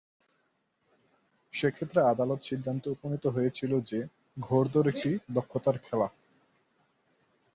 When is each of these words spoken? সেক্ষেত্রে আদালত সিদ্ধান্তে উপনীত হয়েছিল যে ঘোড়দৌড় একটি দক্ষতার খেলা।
সেক্ষেত্রে 1.53 1.99
আদালত 2.03 2.39
সিদ্ধান্তে 2.43 2.87
উপনীত 2.89 3.25
হয়েছিল 3.27 3.71
যে 3.81 3.99
ঘোড়দৌড় 4.37 4.87
একটি 4.89 5.11
দক্ষতার 5.33 5.77
খেলা। 5.77 6.07